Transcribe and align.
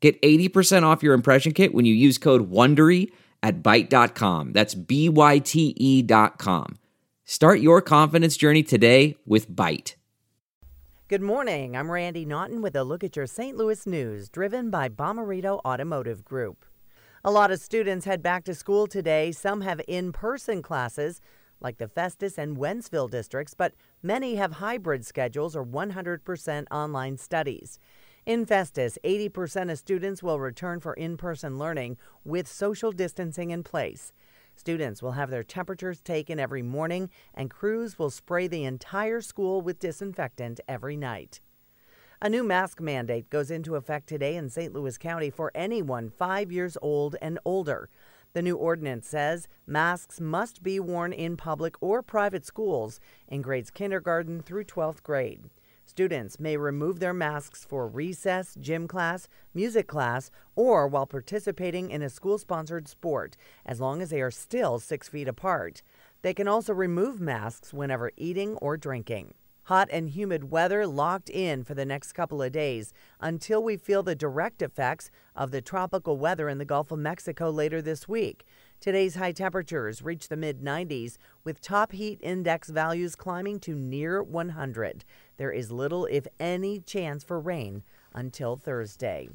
Get 0.00 0.20
80% 0.22 0.84
off 0.84 1.02
your 1.02 1.14
impression 1.14 1.52
kit 1.52 1.74
when 1.74 1.84
you 1.84 1.94
use 1.94 2.18
code 2.18 2.50
WONDERY 2.50 3.10
at 3.42 3.62
Byte.com. 3.62 4.52
That's 4.52 4.74
B-Y-T-E 4.74 6.02
dot 6.02 6.38
com. 6.38 6.78
Start 7.24 7.60
your 7.60 7.82
confidence 7.82 8.36
journey 8.36 8.62
today 8.62 9.16
with 9.26 9.50
Byte. 9.50 9.94
Good 11.08 11.22
morning. 11.22 11.76
I'm 11.76 11.90
Randy 11.90 12.24
Naughton 12.24 12.62
with 12.62 12.76
a 12.76 12.84
look 12.84 13.02
at 13.02 13.16
your 13.16 13.26
St. 13.26 13.56
Louis 13.56 13.86
news, 13.86 14.28
driven 14.28 14.70
by 14.70 14.88
Bomarito 14.88 15.60
Automotive 15.64 16.24
Group. 16.24 16.64
A 17.24 17.30
lot 17.30 17.50
of 17.50 17.60
students 17.60 18.04
head 18.04 18.22
back 18.22 18.44
to 18.44 18.54
school 18.54 18.86
today. 18.86 19.32
Some 19.32 19.62
have 19.62 19.80
in 19.88 20.12
person 20.12 20.62
classes, 20.62 21.20
like 21.60 21.78
the 21.78 21.88
Festus 21.88 22.38
and 22.38 22.56
Wentzville 22.56 23.10
districts, 23.10 23.54
but 23.54 23.74
many 24.02 24.36
have 24.36 24.52
hybrid 24.52 25.04
schedules 25.04 25.56
or 25.56 25.64
100% 25.64 26.66
online 26.70 27.16
studies. 27.16 27.78
In 28.28 28.44
Festus, 28.44 28.98
80% 29.04 29.72
of 29.72 29.78
students 29.78 30.22
will 30.22 30.38
return 30.38 30.80
for 30.80 30.92
in 30.92 31.16
person 31.16 31.58
learning 31.58 31.96
with 32.26 32.46
social 32.46 32.92
distancing 32.92 33.50
in 33.52 33.62
place. 33.62 34.12
Students 34.54 35.02
will 35.02 35.12
have 35.12 35.30
their 35.30 35.42
temperatures 35.42 36.02
taken 36.02 36.38
every 36.38 36.60
morning, 36.60 37.08
and 37.32 37.48
crews 37.48 37.98
will 37.98 38.10
spray 38.10 38.46
the 38.46 38.64
entire 38.64 39.22
school 39.22 39.62
with 39.62 39.78
disinfectant 39.78 40.60
every 40.68 40.94
night. 40.94 41.40
A 42.20 42.28
new 42.28 42.44
mask 42.44 42.82
mandate 42.82 43.30
goes 43.30 43.50
into 43.50 43.76
effect 43.76 44.06
today 44.06 44.36
in 44.36 44.50
St. 44.50 44.74
Louis 44.74 44.98
County 44.98 45.30
for 45.30 45.50
anyone 45.54 46.10
five 46.10 46.52
years 46.52 46.76
old 46.82 47.16
and 47.22 47.38
older. 47.46 47.88
The 48.34 48.42
new 48.42 48.56
ordinance 48.56 49.08
says 49.08 49.48
masks 49.66 50.20
must 50.20 50.62
be 50.62 50.78
worn 50.78 51.14
in 51.14 51.38
public 51.38 51.76
or 51.80 52.02
private 52.02 52.44
schools 52.44 53.00
in 53.26 53.40
grades 53.40 53.70
kindergarten 53.70 54.42
through 54.42 54.64
12th 54.64 55.02
grade. 55.02 55.48
Students 55.88 56.38
may 56.38 56.58
remove 56.58 57.00
their 57.00 57.14
masks 57.14 57.64
for 57.64 57.88
recess, 57.88 58.54
gym 58.60 58.86
class, 58.86 59.26
music 59.54 59.86
class, 59.86 60.30
or 60.54 60.86
while 60.86 61.06
participating 61.06 61.90
in 61.90 62.02
a 62.02 62.10
school 62.10 62.36
sponsored 62.36 62.86
sport, 62.86 63.38
as 63.64 63.80
long 63.80 64.02
as 64.02 64.10
they 64.10 64.20
are 64.20 64.30
still 64.30 64.78
six 64.78 65.08
feet 65.08 65.26
apart. 65.26 65.80
They 66.20 66.34
can 66.34 66.46
also 66.46 66.74
remove 66.74 67.22
masks 67.22 67.72
whenever 67.72 68.12
eating 68.18 68.56
or 68.56 68.76
drinking. 68.76 69.32
Hot 69.68 69.90
and 69.92 70.08
humid 70.08 70.50
weather 70.50 70.86
locked 70.86 71.28
in 71.28 71.62
for 71.62 71.74
the 71.74 71.84
next 71.84 72.14
couple 72.14 72.40
of 72.40 72.52
days 72.52 72.94
until 73.20 73.62
we 73.62 73.76
feel 73.76 74.02
the 74.02 74.14
direct 74.14 74.62
effects 74.62 75.10
of 75.36 75.50
the 75.50 75.60
tropical 75.60 76.16
weather 76.16 76.48
in 76.48 76.56
the 76.56 76.64
Gulf 76.64 76.90
of 76.90 76.98
Mexico 76.98 77.50
later 77.50 77.82
this 77.82 78.08
week. 78.08 78.46
Today's 78.80 79.16
high 79.16 79.32
temperatures 79.32 80.00
reach 80.00 80.28
the 80.28 80.38
mid 80.38 80.62
90s, 80.62 81.18
with 81.44 81.60
top 81.60 81.92
heat 81.92 82.18
index 82.22 82.70
values 82.70 83.14
climbing 83.14 83.60
to 83.60 83.74
near 83.74 84.22
100. 84.22 85.04
There 85.36 85.52
is 85.52 85.70
little, 85.70 86.06
if 86.06 86.26
any, 86.40 86.80
chance 86.80 87.22
for 87.22 87.38
rain 87.38 87.82
until 88.14 88.56
Thursday. 88.56 89.28